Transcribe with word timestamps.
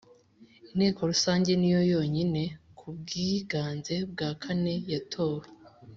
Inteko 0.71 0.99
Rusange 1.11 1.51
niyo 1.55 1.81
yonyine 1.93 2.43
ku 2.77 2.87
bwiganze 2.97 3.95
bwa 4.11 4.29
kane 4.41 4.73
yatowe 4.91 5.45